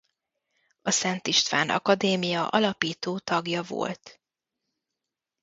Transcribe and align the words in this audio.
A 0.81 0.91
Szent 0.91 1.27
István 1.27 1.69
Akadémia 1.69 2.47
alapító 2.47 3.19
tagja 3.19 3.61
volt. 3.63 4.21